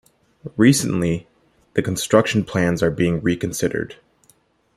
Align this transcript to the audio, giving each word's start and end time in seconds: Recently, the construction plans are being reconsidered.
Recently, 0.57 1.27
the 1.75 1.83
construction 1.83 2.43
plans 2.43 2.81
are 2.81 2.89
being 2.89 3.21
reconsidered. 3.21 3.97